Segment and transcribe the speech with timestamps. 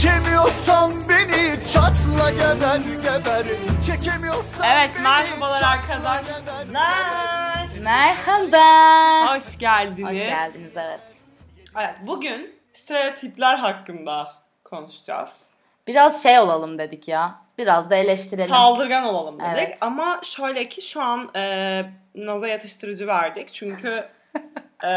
[0.00, 3.46] Çekemiyorsan beni çatla geber geber
[3.86, 7.78] Çekemiyorsan Evet beni merhabalar çatla arkadaşlar.
[7.82, 9.36] Merhaba.
[9.36, 10.10] Hoş geldiniz.
[10.10, 11.00] Hoş geldiniz evet.
[11.76, 14.34] Evet bugün stereotipler hakkında
[14.64, 15.32] konuşacağız.
[15.86, 17.34] Biraz şey olalım dedik ya.
[17.58, 18.50] Biraz da eleştirelim.
[18.50, 19.50] Saldırgan olalım dedik.
[19.54, 19.78] Evet.
[19.80, 23.54] Ama şöyle ki şu an e, Naz'a yatıştırıcı verdik.
[23.54, 24.04] Çünkü
[24.84, 24.92] e,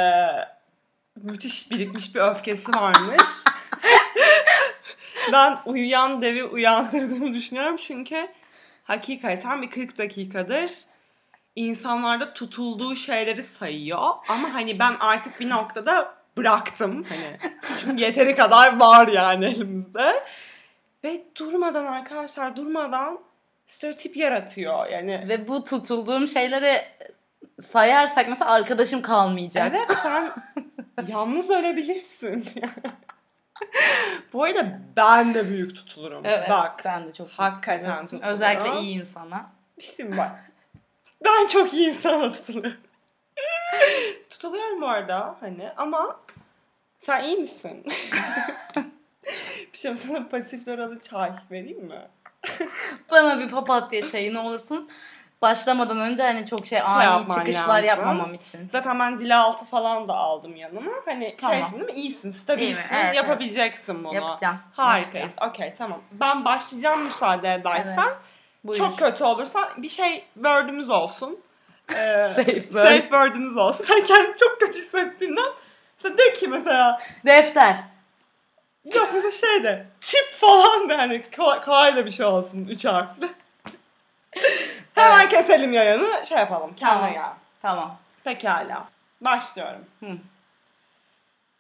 [1.16, 3.24] müthiş birikmiş bir öfkesi varmış.
[5.32, 7.78] ben uyuyan devi uyandırdığımı düşünüyorum.
[7.78, 8.28] Çünkü
[8.84, 10.72] hakikaten bir 40 dakikadır
[11.56, 14.10] insanlarda tutulduğu şeyleri sayıyor.
[14.30, 17.06] Ama hani ben artık bir noktada bıraktım.
[17.10, 17.52] Hani
[17.82, 20.24] çünkü yeteri kadar var yani elimizde.
[21.04, 23.20] Ve durmadan arkadaşlar durmadan
[23.68, 24.88] stereotip yaratıyor.
[24.88, 26.82] Yani Ve bu tutulduğum şeyleri
[27.72, 29.74] sayarsak mesela arkadaşım kalmayacak.
[29.76, 30.32] evet sen
[31.08, 32.46] yalnız ölebilirsin.
[34.34, 36.22] Bu arada ben de büyük tutulurum.
[36.26, 36.80] Evet, Bak.
[36.84, 38.34] sen de çok Hakikaten tutuluyorum.
[38.34, 39.52] Özellikle iyi insana.
[39.80, 40.52] Şimdi bak.
[41.26, 42.80] Ben çok iyi insana tutuluyorum.
[44.30, 46.20] Tutuluyorum bu arada hani ama
[47.06, 47.86] sen iyi misin?
[49.74, 52.08] bir şey sana pasif loralı çay vereyim mi?
[53.12, 54.86] Bana bir papatya çayı ne olursunuz.
[55.44, 57.86] Başlamadan önce hani çok şey ani yapman çıkışlar lazım.
[57.86, 58.70] yapmamam için.
[58.72, 60.92] Zaten ben dile altı falan da aldım yanıma.
[61.06, 61.58] Hani Tamam.
[61.58, 61.92] şeysin değil mi?
[61.92, 64.16] İyisin, stabilsin, İyiyim, evet, yapabileceksin bunu.
[64.16, 64.58] Yapacağım.
[64.74, 65.30] Harikayız.
[65.50, 66.02] Okey tamam.
[66.12, 68.04] Ben başlayacağım müsaade edersen.
[68.08, 68.18] Evet.
[68.64, 68.80] Buyur.
[68.80, 71.40] Çok kötü olursa bir şey word'ümüz olsun.
[71.96, 72.86] Ee, Safe word.
[72.86, 73.84] Safe word'ümüz olsun.
[73.88, 75.46] Sen kendini çok kötü hissettiğinden
[75.98, 77.78] sen de ki mesela Defter.
[78.96, 82.68] yok mesela şey de tip falan da hani kolay, kolay da bir şey olsun.
[82.70, 83.43] Üç harfli.
[84.96, 86.74] Hemen keselim yayını şey yapalım.
[86.76, 87.14] Kendine Tamam.
[87.14, 87.30] gel.
[87.62, 87.98] Tamam.
[88.24, 88.86] Pekala.
[89.22, 89.86] Başlıyorum.
[90.00, 90.18] Hı.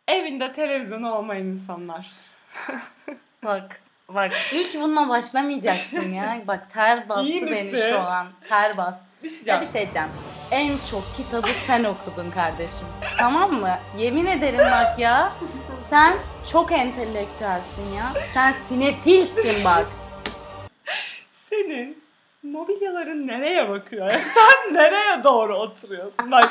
[0.08, 2.08] Evinde televizyonu olmayan insanlar.
[3.44, 6.42] Bak bak ilk bununla başlamayacaktın ya.
[6.48, 7.90] Bak ter bastı İyi beni misin?
[7.90, 8.28] şu an.
[8.50, 9.02] Ter bastı.
[9.24, 10.08] Bir şey Ya bir şey diyeceğim.
[10.52, 12.88] En çok kitabı sen okudun kardeşim.
[13.18, 13.78] Tamam mı?
[13.98, 15.34] Yemin ederim bak ya.
[15.90, 16.18] Sen
[16.52, 18.04] çok entelektüelsin ya.
[18.34, 19.86] Sen sinefilsin bak.
[21.50, 22.03] Senin
[22.44, 24.12] mobilyaların nereye bakıyor?
[24.34, 26.32] Sen nereye doğru oturuyorsun?
[26.32, 26.50] Bak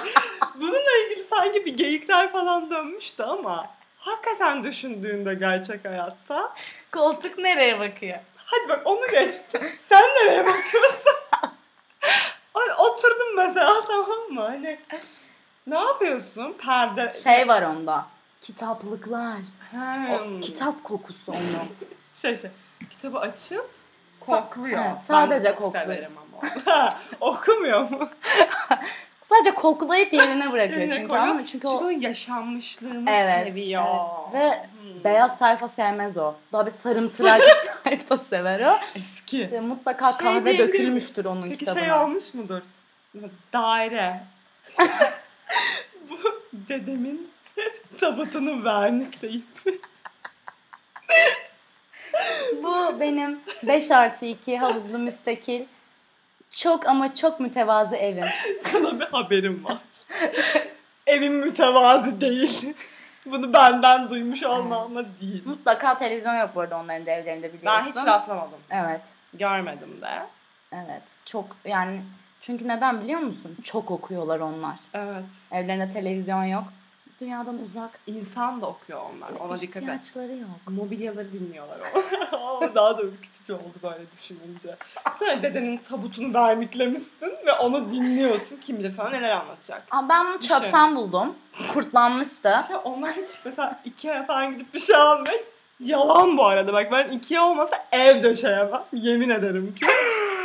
[0.54, 3.66] bununla ilgili sanki bir geyikler falan dönmüştü ama
[3.98, 6.54] hakikaten düşündüğünde gerçek hayatta
[6.92, 8.18] Koltuk nereye bakıyor?
[8.36, 9.62] hadi bak onu geçtim.
[9.88, 11.12] Sen nereye bakıyorsun?
[12.78, 14.40] Oturdum mesela tamam mı?
[14.40, 14.78] Hani
[15.66, 16.52] ne yapıyorsun?
[16.52, 17.12] Perde...
[17.24, 18.06] Şey var onda.
[18.42, 19.36] Kitaplıklar.
[20.12, 20.40] O Hmm.
[20.40, 21.66] kitap kokusu onu.
[22.16, 22.50] Şey şey.
[22.90, 23.70] Kitabı açıp
[24.26, 24.80] kokluyor.
[24.84, 25.84] Evet, Ben sadece çok kokluyor.
[25.86, 26.90] severim ama onu.
[27.32, 28.08] Okumuyor mu?
[29.28, 31.28] Sadece koklayıp yerine bırakıyor Yerine çünkü koyuyor.
[31.28, 33.84] ama çünkü Çünkü o o yaşanmışlığını Evet, seviyor.
[34.34, 34.42] evet.
[34.52, 35.04] Ve Hmm.
[35.04, 36.34] beyaz sayfa sevmez o.
[36.52, 37.40] Daha bir sarımtırak
[37.84, 38.78] sayfa sever o.
[38.96, 39.50] eski.
[39.52, 41.80] Ve mutlaka Şey kahve dökülmüştür onun Peki kitabına.
[41.82, 42.60] şey olmuş mudur?
[43.52, 44.20] Daire.
[46.10, 46.16] Bu
[46.52, 47.30] dedemin
[48.00, 49.44] tabutunu vernikleyip
[52.62, 55.64] Bu benim 5 artı 2 havuzlu müstakil
[56.50, 58.24] çok ama çok mütevazı evim.
[58.62, 59.78] sana bir haberim var.
[61.06, 62.74] Evim mütevazi değil.
[63.26, 65.42] Bunu benden duymuş olmamla değil.
[65.46, 67.82] Mutlaka televizyon yok bu arada onların da evlerinde biliyorsun.
[67.86, 68.58] Ben hiç rastlamadım.
[68.70, 69.00] Evet.
[69.34, 70.22] Görmedim de.
[70.72, 71.02] Evet.
[71.24, 72.00] Çok yani
[72.40, 73.56] çünkü neden biliyor musun?
[73.62, 74.76] Çok okuyorlar onlar.
[74.94, 75.24] Evet.
[75.52, 76.64] Evlerinde televizyon yok.
[77.22, 77.90] Dünyadan uzak.
[78.06, 79.30] İnsan da okuyor onlar.
[79.40, 79.82] Ona dikkat et.
[79.82, 80.50] İhtiyaçları yok.
[80.68, 81.78] Mobilyaları dinliyorlar
[82.32, 82.60] o.
[82.74, 84.76] Daha da ürkütücü oldu böyle düşününce.
[85.18, 88.56] Sen dedenin tabutunu verniklemişsin ve onu dinliyorsun.
[88.56, 89.82] Kim bilir sana neler anlatacak.
[89.90, 91.34] Aa, ben bunu çöpten buldum.
[91.74, 92.58] Kurtlanmıştı.
[92.62, 95.28] İşte onlar hiç mesela Ikea falan gidip bir şey almak
[95.80, 96.72] yalan bu arada.
[96.72, 98.82] Bak ben Ikea olmasa ev döşeyemem.
[98.92, 99.86] Yemin ederim ki.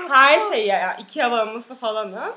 [0.09, 0.97] Her şeyi ya.
[0.97, 2.33] Ikea bağımlısı falanım.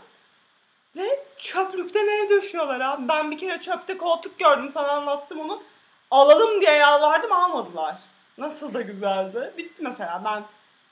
[0.96, 3.08] Ve çöplükten ev döşüyorlar abi.
[3.08, 5.62] Ben bir kere çöpte koltuk gördüm sana anlattım onu.
[6.10, 7.96] Alalım diye yalvardım almadılar.
[8.38, 9.52] Nasıl da güzeldi.
[9.58, 10.42] Bitti mesela ben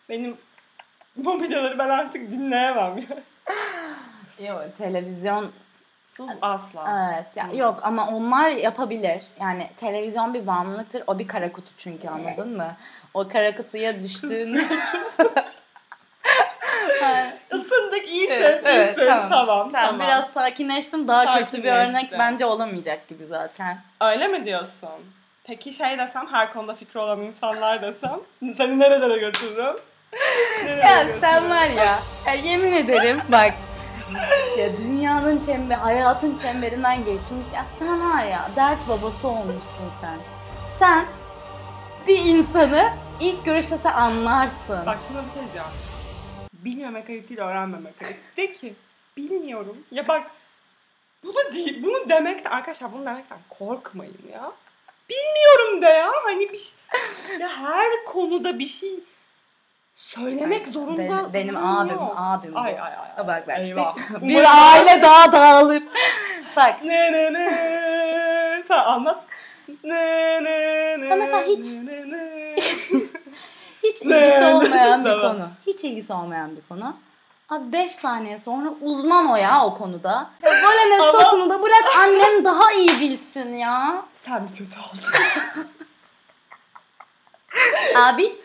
[0.09, 0.37] benim
[1.17, 2.97] mobilyaları ben artık dinleyemem.
[4.39, 5.53] Yok televizyon
[6.09, 7.13] Sus asla.
[7.15, 9.25] evet ya, yok ama onlar yapabilir.
[9.41, 11.03] Yani televizyon bir bağımlılıktır.
[11.07, 12.77] O bir kara kutu çünkü anladın mı?
[13.15, 14.55] O kara kutuya düştüğün
[17.53, 18.65] Isındık iyisin.
[19.09, 19.29] Tamam.
[19.31, 21.09] Tamam, Tamam, biraz sakinleştim.
[21.09, 22.19] Daha kötü bir örnek Sakinleştim.
[22.19, 23.79] bence olamayacak gibi zaten.
[24.01, 24.89] Öyle mi diyorsun?
[25.45, 28.21] Peki şey desem her konuda fikri olan insanlar desem
[28.57, 29.77] seni nerelere götürürüm?
[30.65, 31.21] Nerelere Ya götürürüm?
[31.21, 33.55] sen var ya, ya yemin ederim bak
[34.59, 37.47] ya dünyanın çember, hayatın çemberinden geçmiş.
[37.55, 40.17] Ya sen var ya dert babası olmuşsun sen.
[40.79, 41.05] Sen
[42.09, 42.91] bir insanı
[43.21, 44.87] ilk görüşte sen anlarsın.
[44.87, 45.69] Bak sana bir şey diyeceğim.
[46.53, 48.17] Bilmemek ayıp değil, öğrenmemek ayıp.
[48.37, 48.75] De ki
[49.19, 49.85] bilmiyorum.
[49.91, 50.23] Ya bak
[51.25, 54.53] bunu değil, bunu demekten arkadaşlar bunu demekten korkmayın ya.
[55.11, 56.11] Bilmiyorum de ya.
[56.25, 59.01] Hani bir şey, ya her konuda bir şey
[59.95, 62.15] söylemek zorunda benim, benim abim, yok.
[62.17, 62.59] abim bu.
[62.59, 63.27] Ay ay ay.
[63.27, 63.59] Bak bak.
[63.59, 63.97] Eyvah.
[64.23, 65.83] Bir, bir aile daha dağılır.
[66.57, 68.65] bak Ne ne ne.
[68.69, 69.25] Sen anlat.
[69.85, 71.09] Ne ne ne.
[71.09, 72.57] Ha, mesela hiç- Ne, ne.
[73.83, 75.49] hiç ilgisi olmayan bir konu.
[75.67, 76.97] Hiç ilgisi olmayan bir konu.
[77.49, 80.31] Abi 5 saniye sonra uzman o ya o konuda.
[80.43, 80.53] Ya
[80.89, 84.07] ne Ama- sosunu da bırak annem daha iyi bilsin ya.
[84.27, 85.03] Sen mi kötü oldun?
[87.97, 88.37] Abi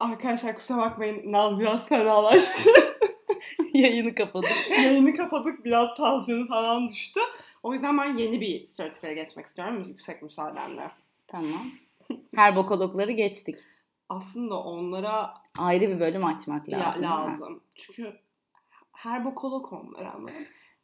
[0.00, 2.70] Arkadaşlar kusura bakmayın Naz biraz fenalaştı.
[3.74, 4.70] yayını kapadık.
[4.70, 7.20] Yayını kapadık biraz tansiyonu falan düştü.
[7.62, 10.90] O yüzden ben yeni bir stratejiye geçmek istiyorum yüksek müsaadenle.
[11.26, 11.70] Tamam.
[12.36, 13.58] Her bokologları geçtik.
[14.08, 17.02] Aslında onlara Ayrı bir bölüm açmak ya- lazım.
[17.02, 17.40] lazım.
[17.40, 17.60] değil mi?
[17.74, 18.20] Çünkü
[18.92, 20.28] her bokolog onlara ama.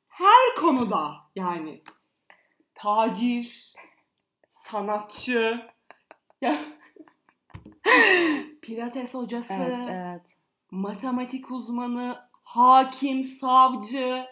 [0.09, 1.83] Her konuda yani
[2.75, 3.75] tacir,
[4.55, 5.67] sanatçı,
[6.41, 6.59] ya
[8.63, 10.37] pilates hocası, Evet, evet.
[10.71, 14.27] matematik uzmanı, hakim, savcı,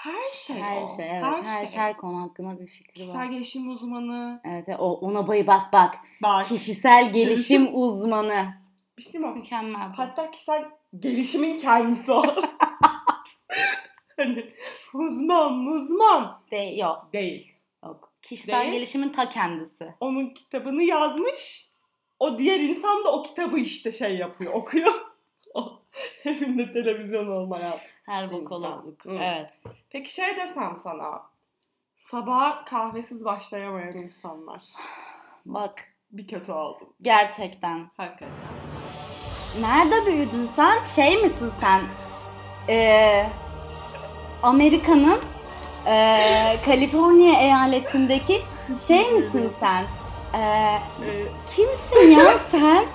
[0.00, 0.86] her şey Her o.
[0.96, 1.24] şey, evet.
[1.44, 1.80] Her, şey.
[1.80, 3.24] her konu hakkında bir fikri Kişisel var.
[3.26, 4.40] gelişim uzmanı.
[4.44, 5.94] Evet, o ona bayı bak bak.
[6.22, 8.54] Bak Kişisel gelişim uzmanı.
[8.98, 9.26] bir şey mi?
[9.26, 9.30] o?
[9.30, 9.88] Mükemmel.
[9.92, 9.98] bu.
[9.98, 10.64] Hatta kişisel
[10.98, 12.22] gelişimin kendisi o.
[14.16, 14.52] hani
[14.94, 17.52] uzman uzman De, yok, değil.
[17.84, 18.12] yok.
[18.22, 18.72] Kişisel Değil.
[18.72, 19.94] gelişimin ta kendisi.
[20.00, 21.70] Onun kitabını yazmış.
[22.18, 24.92] O diğer insan da o kitabı işte şey yapıyor, okuyor.
[26.24, 27.74] Evinde televizyon olmayan.
[28.10, 29.06] Her bokologluk.
[29.06, 29.50] Evet.
[29.90, 31.22] Peki şey desem sana.
[31.96, 34.62] Sabah kahvesiz başlayamayan insanlar.
[35.46, 36.88] Bak Bir kötü oldum.
[37.02, 37.90] gerçekten.
[37.96, 38.28] Hakikaten.
[39.60, 40.82] Nerede büyüdün sen?
[40.84, 41.82] Şey misin sen?
[42.68, 43.26] Ee,
[44.42, 45.20] Amerika'nın
[45.86, 48.42] ee, Kaliforniya eyaletindeki
[48.86, 49.86] şey misin sen?
[50.34, 50.78] Ee,
[51.46, 52.86] kimsin ya sen?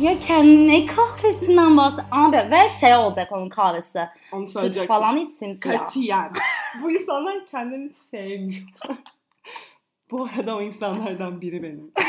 [0.00, 2.04] Ya kendine kahvesinden bahset.
[2.12, 4.08] Abi ve şey olacak onun kahvesi.
[4.32, 4.88] onu Süt söyleyecektim.
[4.88, 5.78] falan simsiyah.
[5.78, 6.32] Katiyen.
[6.82, 8.62] Bu insanlar kendini sevmiyor.
[10.10, 11.92] Bu arada o insanlardan biri benim.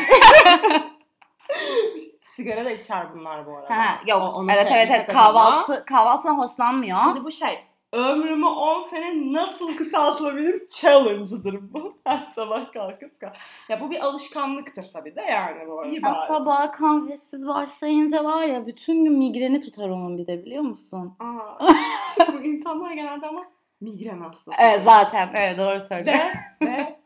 [2.35, 3.77] Sigara da içer bunlar bu arada.
[3.77, 4.21] Ha, yok.
[4.35, 5.33] O- evet şey evet evet dikkat et ama.
[5.49, 6.99] kahvaltı kahvaltıdan hoşlanmıyor.
[7.03, 7.63] Şimdi bu şey
[7.95, 11.89] ömrümü 10 sene nasıl kısaltılabilir challenge'ıdır bu.
[12.03, 13.35] Her sabah kalkıp kah-
[13.69, 15.95] Ya bu bir alışkanlıktır tabii de yani bu arada.
[16.07, 21.17] Ya sabah kahvesiz başlayınca var ya bütün gün migreni tutar onun bir de biliyor musun?
[21.19, 21.65] Aa,
[22.09, 23.43] işte bu insanlar genelde ama
[23.81, 24.57] migren hastası.
[24.59, 26.23] Evet zaten evet doğru söylüyorsun.
[26.61, 26.99] Ve, ve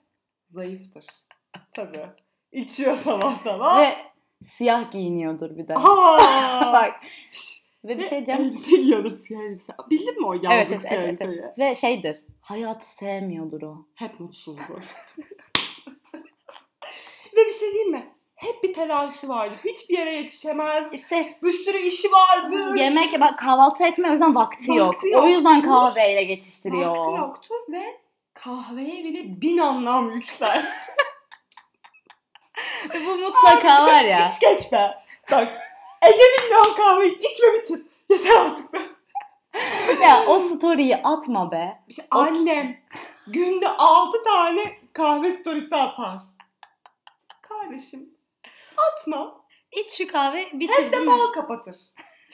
[0.52, 1.06] zayıftır.
[1.76, 2.06] Tabii.
[2.52, 3.82] İçiyor sabah sabah.
[3.82, 3.96] Ve
[4.44, 5.76] siyah giyiniyordur bir de.
[5.76, 6.74] Aa!
[6.74, 7.02] Bak
[7.84, 8.42] ve bir şey diyeceğim.
[8.42, 9.74] Elbise giyiyordur siyah elbise.
[9.90, 11.42] Bildin mi o yazlık Evet evet, siyah evet, elbiseyi?
[11.44, 11.60] evet.
[11.60, 12.18] Ve şeydir.
[12.42, 13.86] Hayatı sevmiyordur o.
[13.96, 14.62] Hep mutsuzdu.
[17.38, 18.14] Ve bir şey diyeyim mi?
[18.36, 19.60] Hep bir telaşı vardır.
[19.66, 20.94] Hiçbir yere yetişemez.
[20.94, 22.76] İşte Bir sürü işi vardır.
[22.76, 24.88] yemek bak kahvaltı etme o yüzden vakti, yok.
[24.96, 25.24] Vakti yok.
[25.24, 26.98] O yüzden kahveyle geçiştiriyor.
[26.98, 28.00] Vakti yoktur ve
[28.34, 30.66] kahveye bile bin anlam yükler.
[33.06, 34.32] Bu mutlaka var ya.
[34.32, 34.92] Hiç geç be.
[35.32, 35.48] Bak
[36.10, 37.18] Ege bilmiyor kahveyi.
[37.18, 37.82] İçme bitir.
[38.10, 38.80] Yeter artık be.
[40.04, 41.84] ya o story'yi atma be.
[41.96, 42.78] Şey, O- annem
[43.28, 46.18] günde 6 tane kahve storiesi atar.
[47.42, 48.10] Kardeşim
[48.78, 49.42] atma.
[49.72, 51.76] İç şu kahve bitir Hep de fal kapatır.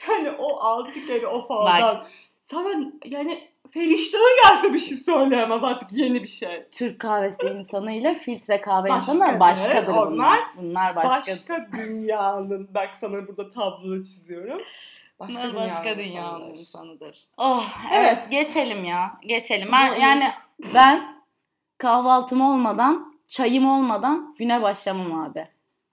[0.08, 2.06] Yani o 6 kere o faldan.
[2.42, 6.66] Sana yani feriştahı gelse bir şey söyleyemez artık yeni bir şey.
[6.70, 10.06] Türk kahvesi insanıyla filtre kahve Başkadır, insanı başkadır bunlar.
[10.06, 11.32] onlar Bunlar başka.
[11.32, 14.60] Başka dünyanın, bak sana burada tablo çiziyorum.
[15.20, 16.58] Başka Bunlar dünyanın, başka dünyanın insanları.
[16.60, 17.18] insanıdır.
[17.36, 18.12] Oh evet.
[18.18, 18.30] Evet.
[18.30, 19.12] geçelim ya.
[19.26, 19.68] Geçelim.
[19.72, 20.30] Ben Bu- yani
[20.74, 21.16] ben
[21.78, 25.48] kahvaltım olmadan, çayım olmadan güne başlamam abi.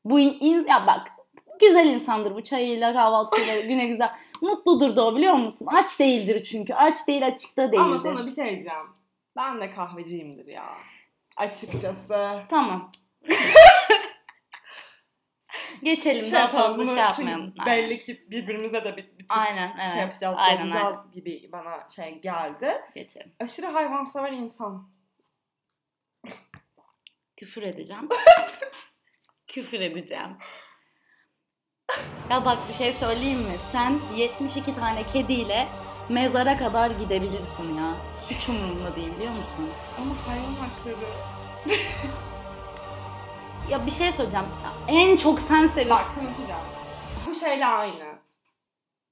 [0.05, 1.11] Bu in, in- ya bak
[1.59, 4.11] güzel insandır bu çayıyla kahvaltısıyla güne güzel.
[4.41, 5.67] Mutludur da o biliyor musun?
[5.71, 6.73] Aç değildir çünkü.
[6.73, 7.85] Aç değil açıkta değildir.
[7.85, 8.87] Ama sana bir şey diyeceğim.
[9.35, 10.77] Ben de kahveciyimdir ya.
[11.37, 12.43] Açıkçası.
[12.49, 12.91] Tamam.
[15.83, 17.53] Geçelim Şey daha fazla şey yapmayalım.
[17.65, 19.91] Belli ki birbirimize de bir, bir Aynen evet.
[19.91, 22.81] şey yapacağız, Aynen, dolacağız gibi bana şey geldi.
[22.95, 23.35] Geçelim.
[23.39, 24.93] Aşırı hayvansever insan.
[27.37, 28.09] Küfür edeceğim.
[29.47, 30.37] Küfür edeceğim.
[32.29, 33.55] Ya bak bir şey söyleyeyim mi?
[33.71, 35.67] Sen 72 tane kediyle
[36.09, 37.93] mezara kadar gidebilirsin ya.
[38.29, 39.69] Hiç umurumda değil biliyor musun?
[40.01, 40.95] Ama hayvan hakları.
[43.69, 44.45] Ya bir şey söyleyeceğim.
[44.87, 46.05] En çok sen seviyorsun.
[46.05, 46.61] Bak sana bir şey diyeceğim.
[47.27, 48.05] Bu şeyle aynı.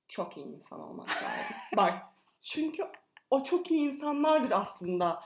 [0.07, 1.55] Çok iyi insan olmak lazım.
[1.77, 1.93] Bak
[2.41, 2.87] çünkü
[3.29, 5.19] o çok iyi insanlardır aslında.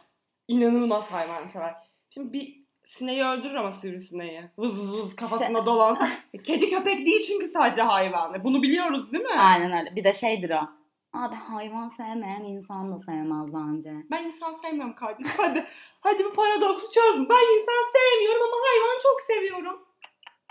[0.47, 1.75] İnanılmaz hayvansever.
[2.09, 4.43] Şimdi bir sineği öldürür ama sivrisineği.
[4.57, 6.07] Vız vız vız kafasında Şey- dolansın.
[6.43, 8.43] Kedi köpek değil çünkü sadece hayvan.
[8.43, 9.39] Bunu biliyoruz değil mi?
[9.39, 9.95] Aynen öyle.
[9.95, 10.69] Bir de şeydir o.
[11.13, 13.93] Abi hayvan sevmeyen insan da sevmez bence.
[14.11, 15.33] Ben insan sevmiyorum kardeşim.
[15.37, 15.65] Hadi,
[16.01, 17.29] hadi bu paradoksu çözün.
[17.29, 19.79] Ben insan sevmiyorum ama hayvan çok seviyorum.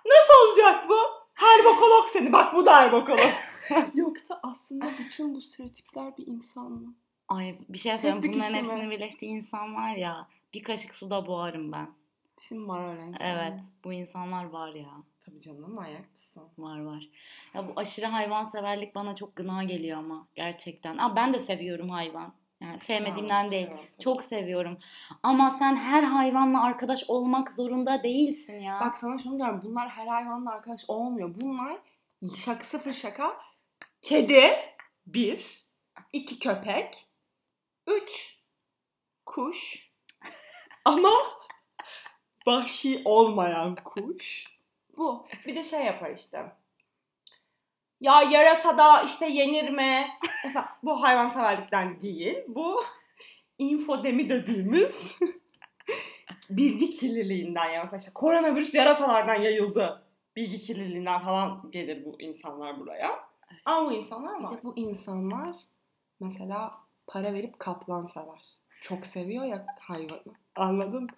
[0.07, 0.97] Nasıl olacak bu?
[1.35, 2.33] Herbokolog seni.
[2.33, 3.31] Bak bu da herbokolog.
[3.95, 6.95] Yoksa aslında bütün bu stereotipler bir insan mı?
[7.29, 8.33] Ay bir şey söyleyeyim.
[8.35, 10.29] Bunların hepsinin birleştiği insan var ya.
[10.55, 11.89] Bir kaşık suda boğarım ben.
[12.41, 13.47] Şimdi var öyle insanlar.
[13.47, 13.63] Evet.
[13.85, 14.91] Bu insanlar var ya.
[15.21, 16.43] Tabii canım manyak mısın?
[16.59, 17.09] Var var.
[17.55, 20.99] Ya bu aşırı hayvanseverlik bana çok gına geliyor ama gerçekten.
[20.99, 22.35] Aa, ben de seviyorum hayvan.
[22.61, 23.67] Yani sevmediğimden çok değil.
[23.67, 23.89] seviyorum.
[24.01, 24.79] Çok seviyorum.
[25.23, 28.81] Ama sen her hayvanla arkadaş olmak zorunda değilsin ya.
[28.81, 29.61] Bak sana şunu diyorum.
[29.65, 31.35] Bunlar her hayvanla arkadaş olmuyor.
[31.41, 31.79] Bunlar
[32.37, 33.37] şaka sıfır şaka.
[34.03, 34.41] Kedi.
[35.07, 35.65] Bir.
[36.13, 37.07] iki köpek.
[37.87, 38.39] Üç.
[39.27, 39.91] Kuş.
[40.85, 41.11] Ama
[42.47, 44.47] vahşi olmayan kuş.
[44.97, 45.27] Bu.
[45.47, 46.53] Bir de şey yapar işte.
[48.01, 50.09] Ya yarasa da işte yenir mi?
[50.45, 52.39] Mesela bu hayvanseverlikten değil.
[52.49, 52.81] Bu
[53.59, 55.19] infodemi dediğimiz
[56.51, 60.03] bilgi kirliliğinden yani mesela işte koronavirüs yarasalardan yayıldı.
[60.37, 63.25] Bilgi kirliliğinden falan gelir bu insanlar buraya.
[63.65, 64.59] Ama bu insanlar var.
[64.63, 65.57] bu insanlar
[66.21, 66.75] mesela
[67.07, 68.59] para verip kaplan sever.
[68.81, 70.21] Çok seviyor ya hayvanı.
[70.57, 71.09] Anladın?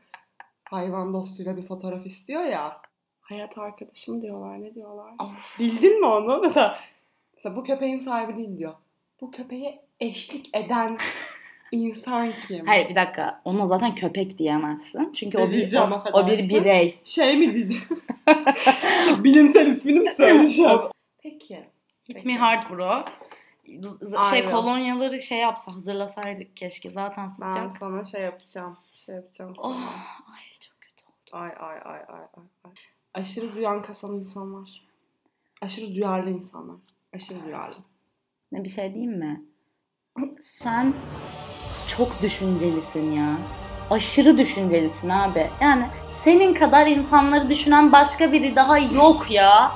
[0.71, 2.81] Hayvan dostuyla bir fotoğraf istiyor ya.
[3.21, 4.63] Hayat arkadaşım diyorlar.
[4.63, 5.13] Ne diyorlar?
[5.19, 5.59] Of.
[5.59, 6.39] Bildin mi onu?
[6.43, 6.79] Mesela,
[7.35, 8.75] mesela bu köpeğin sahibi değil diyor.
[9.21, 10.99] Bu köpeğe eşlik eden
[11.73, 12.67] insan kim?
[12.67, 13.41] Hayır bir dakika.
[13.45, 15.13] Ona zaten köpek diyemezsin.
[15.13, 16.95] Çünkü Ne o bir, o, o bir birey.
[17.05, 17.87] Şey mi diyeceğim?
[19.25, 20.81] Bilimsel ismini mi söyleyeceğim?
[21.23, 21.55] Peki.
[22.09, 22.27] Hit Peki.
[22.27, 23.05] me hard bro.
[23.67, 24.51] Z- Şey Aynen.
[24.51, 26.91] kolonyaları şey yapsa hazırlasaydık keşke.
[26.91, 27.79] Zaten Ben sıcak.
[27.79, 28.77] sana şey yapacağım.
[28.97, 29.69] Şey yapacağım sana.
[29.69, 30.41] Oh, ay.
[31.37, 32.25] Ay ay ay ay
[32.65, 32.73] ay.
[33.15, 34.83] Aşırı duyan kasan insanlar.
[35.63, 36.77] Aşırı duyarlı insanlar.
[37.15, 37.77] Aşırı duyarlı.
[38.53, 39.45] Ne bir şey diyeyim mi?
[40.41, 40.95] Sen
[41.87, 43.37] çok düşüncelisin ya.
[43.91, 45.51] Aşırı düşüncelisin abi.
[45.61, 45.87] Yani
[46.23, 49.73] senin kadar insanları düşünen başka biri daha yok ya.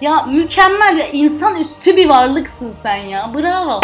[0.00, 1.08] Ya mükemmel ya.
[1.08, 3.34] insan üstü bir varlıksın sen ya.
[3.34, 3.80] Bravo.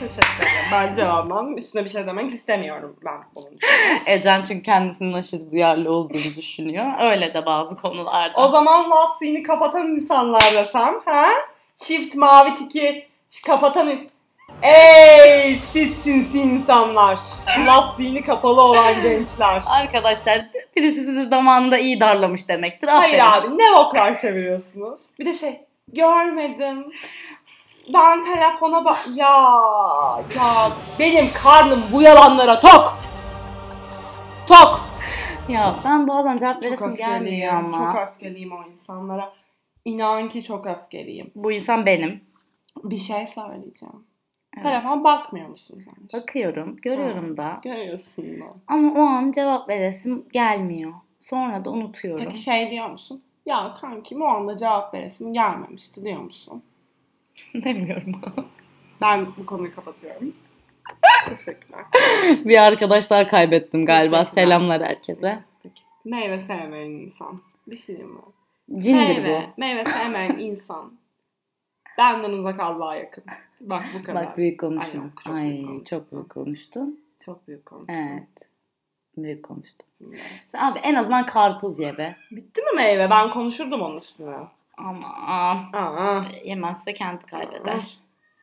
[0.00, 0.70] Teşekkür ederim.
[0.72, 1.56] Ben cevabım.
[1.56, 3.58] Üstüne bir şey demek istemiyorum ben bunun.
[4.06, 6.86] Ecen çünkü kendisinin aşırı duyarlı olduğunu düşünüyor.
[7.00, 8.40] Öyle de bazı konularda.
[8.40, 11.00] O zaman lastiğini kapatan insanlar desem.
[11.04, 11.28] Ha?
[11.74, 13.08] Çift mavi tiki
[13.46, 14.08] kapatan...
[14.62, 17.18] Ey siz sinsi insanlar.
[17.66, 19.62] Lastiğini kapalı olan gençler.
[19.66, 20.40] Arkadaşlar
[20.76, 22.88] birisi sizi zamanında iyi darlamış demektir.
[22.88, 23.48] Hayır Aferin.
[23.48, 25.00] abi ne oklar çeviriyorsunuz?
[25.18, 26.86] Bir de şey görmedim.
[27.94, 29.08] Ben telefona bak...
[29.14, 29.46] Ya
[30.36, 32.98] ya benim karnım bu yalanlara tok.
[34.46, 34.80] Tok.
[35.48, 37.92] Ya ben bazen cevap veresim gelmiyor ama.
[37.92, 39.32] Çok öfkeliyim o insanlara.
[39.84, 41.30] İnan ki çok öfkeliyim.
[41.34, 42.24] Bu insan benim.
[42.84, 44.04] Bir şey söyleyeceğim.
[44.54, 44.64] Evet.
[44.64, 46.20] Telefona bakmıyor musun sen?
[46.20, 47.60] Bakıyorum, görüyorum da.
[47.62, 48.44] Görüyorsun da.
[48.68, 50.92] Ama o an cevap veresim gelmiyor.
[51.20, 52.24] Sonra da unutuyorum.
[52.24, 53.22] Peki şey diyor musun?
[53.46, 56.62] Ya kankim o anda cevap veresim gelmemişti diyor musun?
[57.64, 58.20] Demiyorum.
[59.00, 60.32] Ben bu konuyu kapatıyorum.
[61.28, 61.84] Teşekkürler.
[62.44, 64.24] bir arkadaş daha kaybettim galiba.
[64.24, 65.38] Selamlar herkese.
[65.62, 65.82] Peki.
[66.04, 67.40] Meyve sevmeyen insan.
[67.66, 68.20] Bir şey mi?
[68.78, 70.92] Cindir meyve, meyve sevmeyen insan.
[71.98, 73.24] Benden uzak Allah'a yakın.
[73.60, 74.02] Bak bu bu.
[74.02, 74.26] kadar.
[74.26, 75.00] Bak büyük konuşma.
[75.00, 75.98] Ay yok, çok Ay büyük konuştum.
[75.98, 77.00] çok büyük konuştun.
[77.24, 77.96] Çok büyük konuştum.
[78.12, 78.48] Evet.
[79.16, 79.86] Büyük konuştun.
[80.46, 82.16] Sen abi en azından karpuz ye be.
[82.30, 83.10] Bitti mi meyve?
[83.10, 84.36] Ben konuşurdum onun üstüne.
[84.88, 85.70] Aman.
[85.72, 86.22] Aa.
[86.44, 87.82] Yemezse kendi kaybeder.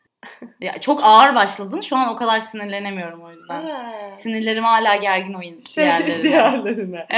[0.62, 1.82] ya çok ağır başladın.
[1.82, 3.66] Şu an o kadar sinirlenemiyorum o yüzden.
[3.66, 4.18] Evet.
[4.18, 6.24] Sinirlerim hala gergin oyun Şey, diğerlerine.
[6.24, 7.08] diğerlerine.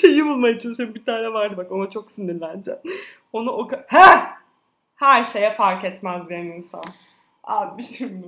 [0.00, 0.94] Şeyi bulmaya çalışıyorum.
[0.94, 2.80] Bir tane vardı bak ona çok sinirleneceğim.
[3.32, 3.84] Onu o kadar...
[3.88, 4.32] Ha!
[4.96, 6.82] Her şeye fark etmez diyen insan.
[7.44, 8.26] Abi şimdi.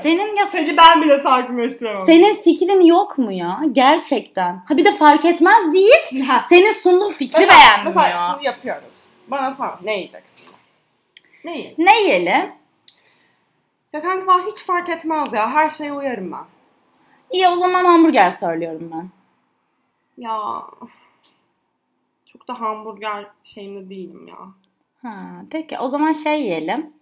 [0.00, 2.06] Senin ya Seni ben bile sakinleştiremem.
[2.06, 3.60] senin fikrin yok mu ya?
[3.72, 4.62] Gerçekten.
[4.68, 5.94] Ha bir de fark etmez değil.
[6.10, 6.44] Şimdi, ha.
[6.48, 7.94] Senin sunduğun fikri Mesela, beğenmiyor.
[7.96, 9.04] mesela şimdi yapıyoruz.
[9.28, 9.68] Bana sor.
[9.82, 10.46] Ne yiyeceksin?
[11.44, 11.74] Ne yiyelim?
[11.86, 12.52] Ne yiyelim?
[13.92, 15.50] Ya kanka bana hiç fark etmez ya.
[15.54, 16.44] Her şeye uyarım ben.
[17.30, 19.08] İyi o zaman hamburger söylüyorum ben.
[20.18, 20.62] Ya
[22.32, 24.36] çok da hamburger şeyinde değilim ya.
[25.02, 25.16] Ha,
[25.50, 26.92] peki o zaman şey yiyelim.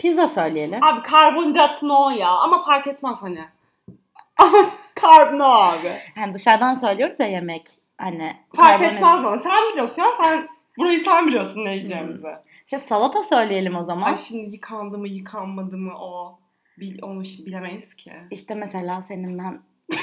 [0.00, 0.84] Pizza söyleyelim.
[0.84, 3.44] Abi karbonhidrat no ya ama fark etmez hani.
[4.38, 4.58] Ama
[5.02, 5.92] Carb no abi.
[6.16, 7.68] Yani dışarıdan söylüyoruz ya yemek.
[7.98, 9.38] Hani Fark etmez bana.
[9.38, 10.08] Sen biliyorsun ya.
[10.20, 12.28] Sen burayı sen biliyorsun ne yiyeceğimizi.
[12.64, 14.10] İşte salata söyleyelim o zaman.
[14.10, 16.38] Ay şimdi yıkandı mı yıkanmadı mı o.
[16.78, 18.12] Bil, onu şimdi bilemeyiz ki.
[18.30, 19.60] İşte mesela senin ben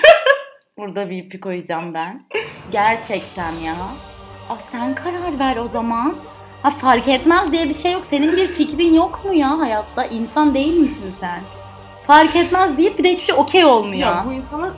[0.78, 2.26] burada bir ipi koyacağım ben.
[2.72, 3.74] Gerçekten ya.
[4.50, 6.16] Aa, sen karar ver o zaman.
[6.68, 8.06] Ha fark etmez diye bir şey yok.
[8.06, 10.06] Senin bir fikrin yok mu ya hayatta?
[10.06, 11.40] İnsan değil misin sen?
[12.08, 14.00] Fark etmez deyip bir de hiçbir şey okey olmuyor.
[14.00, 14.74] Ya, bu insanın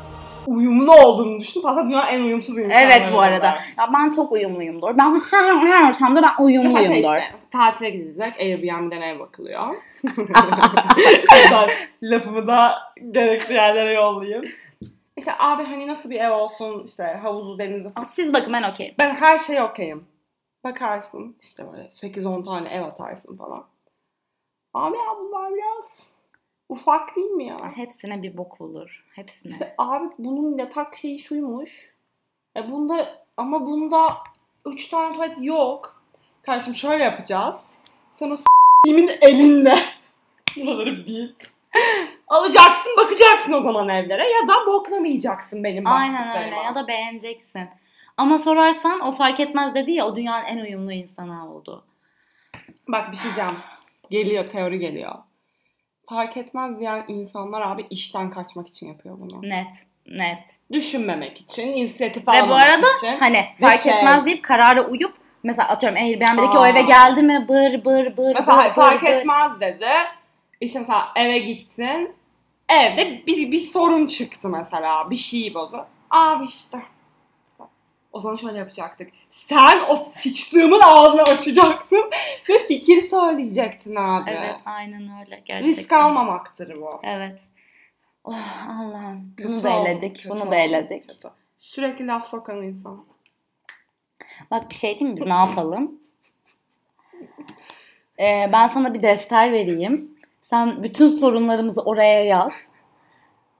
[0.47, 2.79] uyumlu olduğunu düşünüp aslında dünyanın en uyumsuz insanları.
[2.79, 3.45] Evet bu arada.
[3.77, 4.97] Ya ben çok uyumluyumdur.
[4.97, 6.85] Ben her, her ortamda ben Mesela uyumluyumdur.
[6.87, 9.75] şey işte tatile gidilecek Airbnb'den ev bakılıyor.
[12.03, 12.75] lafımı da
[13.11, 14.45] gerekli yerlere yollayayım.
[15.17, 18.05] İşte abi hani nasıl bir ev olsun işte havuzu denizi falan.
[18.05, 18.93] Siz bakın ben okeyim.
[18.99, 20.08] Ben her şeye okeyim.
[20.63, 23.65] Bakarsın işte böyle 8-10 tane ev atarsın falan.
[24.73, 26.11] Abi ya bunlar biraz
[26.69, 27.57] ufak değil mi ya?
[27.75, 29.05] Hepsine bir bok bulur.
[29.15, 29.51] Hepsine.
[29.51, 31.93] İşte abi bunun yatak şeyi şuymuş.
[32.57, 34.17] E bunda ama bunda
[34.65, 36.03] 3 tane tuvalet yok.
[36.41, 37.69] Kardeşim şöyle yapacağız.
[38.11, 39.75] Sen o s***imin elinde
[40.57, 41.29] buraları bil.
[42.27, 47.69] Alacaksın bakacaksın o zaman evlere ya da boklamayacaksın benim Aynen öyle ya da beğeneceksin.
[48.19, 51.85] Ama sorarsan o fark etmez dedi ya o dünyanın en uyumlu insanı oldu.
[52.87, 53.51] Bak bir şey diyeceğim.
[54.09, 55.15] Geliyor teori geliyor.
[56.09, 59.41] Fark etmez diyen insanlar abi işten kaçmak için yapıyor bunu.
[59.41, 59.73] Net,
[60.05, 60.57] net.
[60.71, 63.19] Düşünmemek için, inisiyatif Ve almamak bu arada için.
[63.19, 66.69] hani Ve fark şey- etmez deyip karara uyup mesela atıyorum Airbnb'deki o Aa.
[66.69, 69.13] eve geldi mi bır bır bır Mesela bır, fark bır, bır.
[69.13, 69.85] etmez dedi.
[70.61, 72.15] İşte mesela eve gitsin.
[72.69, 75.09] Evde bir, bir sorun çıktı mesela.
[75.09, 75.85] Bir şey bozdu.
[76.09, 76.77] Abi işte.
[78.11, 79.09] O zaman şöyle yapacaktık.
[79.29, 82.09] Sen o sıçtığımın ağzını açacaktın
[82.49, 84.29] ve fikir söyleyecektin abi.
[84.31, 85.63] Evet aynen öyle gerçekten.
[85.63, 86.99] Risk almamaktır bu.
[87.03, 87.39] Evet.
[88.23, 89.33] Oh Allah'ım.
[89.37, 90.15] Kötü Bunu da eledik.
[90.15, 91.09] kötü Bunu oldu, da eledik.
[91.09, 91.29] kötü.
[91.59, 93.05] Sürekli laf sokan insan.
[94.51, 95.17] Bak bir şey diyeyim mi?
[95.21, 95.99] biz ne yapalım?
[98.19, 100.15] Ee, ben sana bir defter vereyim.
[100.41, 102.53] Sen bütün sorunlarımızı oraya yaz.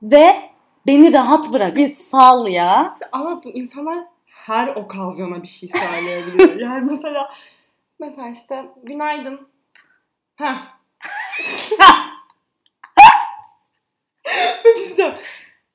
[0.04, 0.50] Ve
[0.88, 1.76] beni rahat bırak.
[1.76, 2.98] Bir sal ya.
[3.12, 4.00] Ama bu insanlar
[4.50, 6.56] her okazyona bir şey söyleyebiliyor.
[6.60, 7.30] yani mesela
[8.00, 9.48] mesela işte günaydın.
[10.36, 10.56] Heh.
[14.66, 15.12] Bir şey.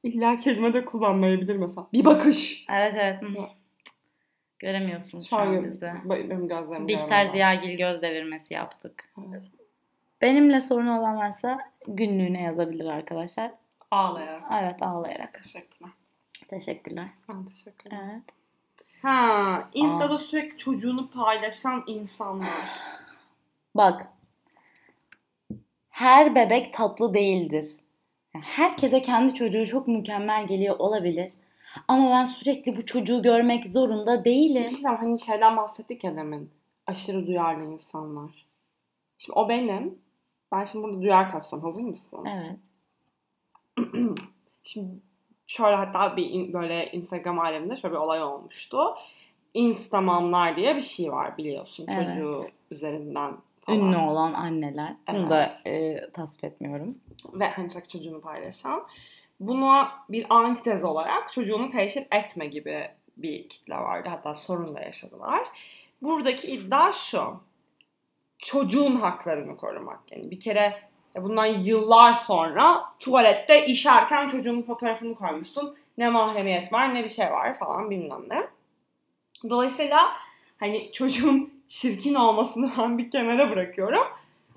[0.03, 1.87] İlla kelime de kullanmayabilir mesela.
[1.93, 2.67] Bir bakış.
[2.71, 3.23] Evet evet.
[3.23, 3.29] Hı.
[4.59, 5.93] Göremiyorsunuz şu an bizi.
[6.05, 7.25] Benim gözlerim Bihter.
[7.25, 9.13] Ziyagil göz devirmesi yaptık.
[9.29, 9.43] Evet.
[10.23, 11.59] Benimle sorunu olan varsa
[11.89, 13.53] günlüğüne yazabilir arkadaşlar.
[13.91, 14.43] Ağlayarak.
[14.63, 15.43] Evet ağlayarak.
[15.43, 15.93] Teşekkürler.
[16.49, 17.09] Teşekkürler.
[17.27, 18.11] Ha, teşekkür ederim.
[18.11, 18.44] Evet.
[19.05, 22.49] Ha, Insta'da sürekli çocuğunu paylaşan insanlar.
[23.75, 24.09] Bak.
[25.89, 27.67] Her bebek tatlı değildir.
[28.33, 31.33] Herkese kendi çocuğu çok mükemmel geliyor olabilir.
[31.89, 34.63] Ama ben sürekli bu çocuğu görmek zorunda değilim.
[34.63, 36.51] Şey diyeceğim, hani şeyden bahsettik ya demin.
[36.87, 38.47] Aşırı duyarlı insanlar.
[39.19, 39.99] Şimdi o benim.
[40.53, 41.65] Ben şimdi burada duyar kasacağım.
[41.65, 42.25] Hazır mısın?
[42.25, 42.59] Evet.
[44.63, 45.01] Şimdi
[45.47, 48.79] şöyle hatta bir in- böyle Instagram aleminde şöyle bir olay olmuştu.
[49.55, 51.87] Instamamlar diye bir şey var biliyorsun.
[51.91, 52.07] Evet.
[52.07, 53.79] Çocuğu üzerinden falan.
[53.79, 54.97] Ünlü olan anneler.
[55.13, 55.67] Bunu da Evet.
[55.67, 56.99] e, tasvip etmiyorum.
[57.33, 58.87] Ve hani sürekli çocuğunu paylaşan.
[59.41, 64.09] Buna bir antitez olarak çocuğunu teşhir etme gibi bir kitle vardı.
[64.13, 65.49] Hatta sorun da yaşadılar.
[66.03, 67.41] Buradaki iddia şu.
[68.39, 70.13] Çocuğun haklarını korumak.
[70.13, 70.83] Yani bir kere
[71.23, 75.77] bundan yıllar sonra tuvalette işerken çocuğunun fotoğrafını koymuşsun.
[75.99, 78.43] Ne mahremiyet var ne bir şey var falan bilmem ne.
[79.51, 79.99] Dolayısıyla
[80.61, 84.05] hani çocuğun çirkin olmasını ben bir kenara bırakıyorum.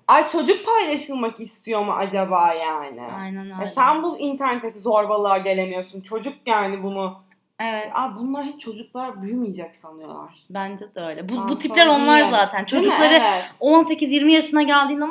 [0.07, 3.01] Ay çocuk paylaşılmak istiyor mu acaba yani?
[3.19, 3.67] Aynen E öyle.
[3.67, 6.01] sen bu internetteki zorbalığa gelemiyorsun.
[6.01, 7.17] Çocuk yani bunu.
[7.59, 7.91] Evet.
[7.93, 10.33] Aa, bunlar hiç çocuklar büyümeyecek sanıyorlar.
[10.49, 11.29] Bence de öyle.
[11.29, 12.65] Bu, Ben bu tipler onlar zaten.
[12.65, 13.45] Çocukları Evet.
[13.61, 15.05] 18-20 yaşına geldiğinde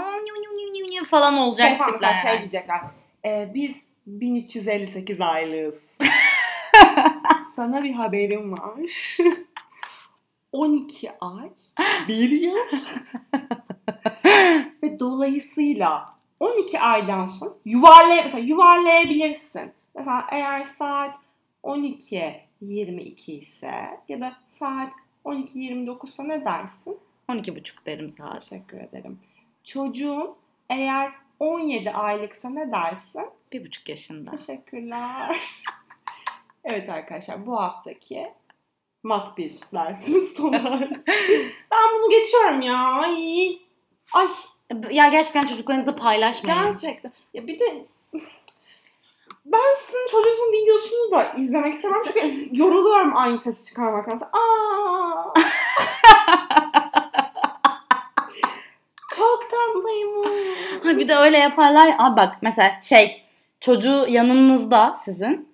[0.96, 2.14] "Aa, nyu, nyu, nyu, nyu" falan olacak şey tipler.
[2.14, 2.38] şey yani.
[2.38, 2.80] diyecekler.
[3.24, 5.90] E, biz 1358 aylığız.
[7.54, 8.74] Sana bir haberim var.
[10.52, 11.50] 12 ay,
[12.08, 12.56] bir yıl
[14.82, 19.72] ve dolayısıyla 12 aydan sonra yuvarlay mesela yuvarlayabilirsin.
[19.94, 21.16] Mesela eğer saat
[21.64, 24.92] 12.22 ise ya da saat
[25.24, 26.98] 12.29 ise ne dersin?
[27.28, 28.40] 12,5 derim saat.
[28.40, 29.18] Teşekkür ederim.
[29.64, 30.34] Çocuğun
[30.70, 33.30] eğer 17 aylıksa ne dersin?
[33.52, 34.30] 1,5 yaşında.
[34.30, 35.36] Teşekkürler.
[36.64, 38.32] evet arkadaşlar bu haftaki
[39.02, 40.80] mat bir dersimiz sona.
[41.70, 42.76] Ben bunu geçiyorum ya.
[42.78, 43.58] Ay.
[44.12, 44.28] Ay
[44.90, 46.62] Ya gerçekten çocuklarınızı paylaşmayın.
[46.62, 47.12] gerçekten.
[47.34, 47.86] Ya bir de
[49.44, 54.20] Ben sizin çocuğunuzun videosunu da izlemek istemem çünkü yoruluyorum aynı sesi çıkarmaktan.
[54.32, 55.32] Aa.
[59.16, 60.24] Çok tatlıyım.
[60.24, 61.86] Ha bir de öyle yaparlar.
[61.86, 61.96] ya.
[61.98, 63.22] Aa bak mesela şey
[63.60, 65.48] çocuğu yanınızda sizin.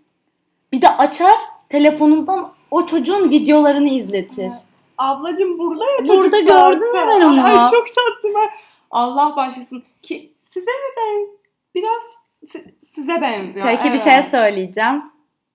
[0.73, 1.37] Bir de açar
[1.69, 4.53] telefonundan o çocuğun videolarını izletir.
[4.99, 7.45] Ablacım burada ya çocuk Burada gördüm ya ben onu.
[7.45, 8.51] Ay çok tatlı ben.
[8.91, 9.83] Allah başlasın.
[10.03, 11.27] Ki size mi ben
[11.75, 12.03] biraz
[12.49, 13.67] si- size benziyor.
[13.67, 14.01] Peki bir evet.
[14.01, 15.03] şey söyleyeceğim.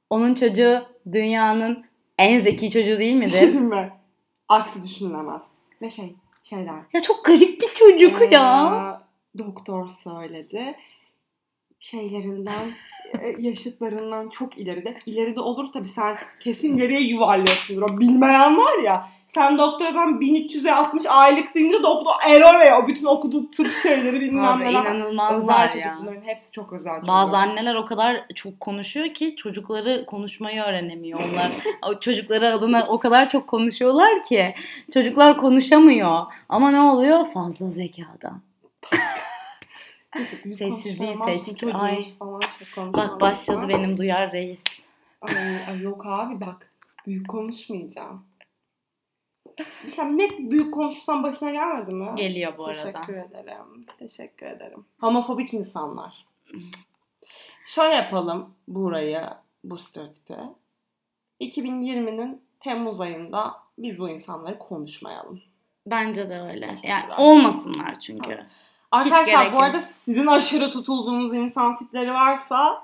[0.09, 1.85] Onun çocuğu dünyanın
[2.17, 3.53] en zeki çocuğu değil midir?
[3.59, 3.93] Mi?
[4.49, 5.41] Aksi düşünülemez.
[5.81, 6.75] Ve şey şeyler.
[6.93, 9.06] ya çok garip bir çocuk ya.
[9.37, 10.75] Doktor söyledi.
[11.79, 12.71] Şeylerinden,
[13.19, 14.97] e, yaşıtlarından çok ileride.
[15.05, 17.81] İleride olur tabii sen kesin ileriye yuvarlıyorsundur.
[17.81, 19.09] O bilmeyen var ya.
[19.27, 22.81] Sen doktordan 1300'e 60 aylık deyince doktor erole ya.
[22.83, 24.71] O bütün okuduğu tıp şeyleri bilmem neler.
[24.71, 25.97] inanılmazlar Özel ya.
[26.01, 27.07] Bunların hepsi çok özel çocuk.
[27.07, 31.19] Bazı anneler o kadar çok konuşuyor ki çocukları konuşmayı öğrenemiyor.
[31.19, 34.53] Onlar çocukları adına o kadar çok konuşuyorlar ki
[34.93, 36.25] çocuklar konuşamıyor.
[36.49, 37.25] Ama ne oluyor?
[37.25, 38.41] Fazla zekadan.
[40.15, 41.37] Neyse, Sessizliği konuşmam var.
[41.37, 41.59] seçti.
[41.59, 42.03] Şimdi Ay.
[42.03, 42.13] şey
[42.93, 43.69] Bak başladı var.
[43.69, 44.63] benim duyar reis.
[45.21, 46.73] Ay, ay yok abi bak.
[47.07, 48.25] Büyük konuşmayacağım.
[49.95, 52.15] Şey ne büyük konuşsam başına gelmedi mi?
[52.15, 53.39] Geliyor bu Teşekkür arada.
[53.39, 53.85] ederim.
[53.99, 54.85] Teşekkür ederim.
[54.99, 56.25] Homofobik insanlar.
[57.65, 59.21] Şöyle yapalım burayı,
[59.63, 60.33] bu stereotipi.
[61.41, 65.41] 2020'nin Temmuz ayında biz bu insanları konuşmayalım.
[65.85, 66.75] Bence de öyle.
[66.83, 68.31] Yani olmasınlar çünkü.
[68.31, 68.45] Evet.
[68.91, 69.63] Arkadaşlar gerek bu yok.
[69.63, 72.81] arada sizin aşırı tutulduğunuz insan tipleri varsa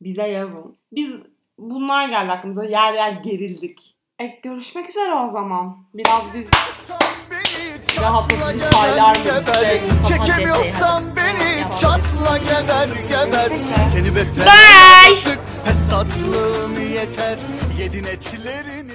[0.00, 0.76] bize yazın.
[0.92, 1.10] Biz
[1.58, 3.96] bunlar geldi aklımıza yer yer gerildik.
[4.18, 5.76] E, görüşmek üzere o zaman.
[5.94, 6.48] Biraz biz
[8.02, 9.24] Rahatlatıcı çaylar mı?
[10.08, 13.52] Çekemiyorsan beni çatla geber geber
[13.92, 15.36] Seni be Bye.
[15.64, 17.38] Fesatlığın yeter
[17.78, 18.93] Yedin etlerini